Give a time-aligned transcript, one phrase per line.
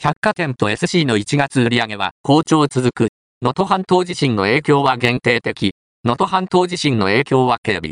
[0.00, 3.08] 百貨店と SC の1月売上は好調続く。
[3.42, 5.72] 能登半島地震の影響は限定的。
[6.04, 7.86] 能登半島地震の影響は警備。